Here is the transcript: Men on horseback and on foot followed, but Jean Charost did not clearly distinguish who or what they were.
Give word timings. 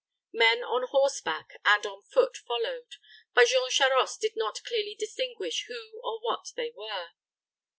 Men 0.33 0.63
on 0.63 0.87
horseback 0.87 1.61
and 1.63 1.85
on 1.85 2.01
foot 2.01 2.35
followed, 2.35 2.95
but 3.35 3.49
Jean 3.49 3.69
Charost 3.69 4.19
did 4.19 4.31
not 4.35 4.63
clearly 4.63 4.95
distinguish 4.97 5.65
who 5.67 6.01
or 6.03 6.19
what 6.21 6.53
they 6.55 6.71
were. 6.75 7.11